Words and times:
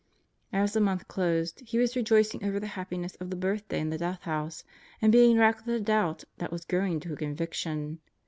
As 0.51 0.73
the 0.73 0.79
month 0.81 1.07
closed 1.07 1.59
he 1.59 1.77
was 1.77 1.95
rejoicing 1.95 2.43
over 2.43 2.59
the 2.59 2.65
happiness 2.73 3.13
of 3.19 3.29
the 3.29 3.35
birthday 3.35 3.79
in 3.79 3.91
the 3.91 3.99
Death 3.99 4.23
House, 4.23 4.63
and 4.99 5.11
being 5.11 5.37
racked 5.37 5.67
with 5.67 5.75
a 5.75 5.79
doubt 5.79 6.23
that 6.39 6.51
was 6.51 6.65
growing 6.65 6.99
to 7.01 7.13
a 7.13 7.15
conviction. 7.15 7.99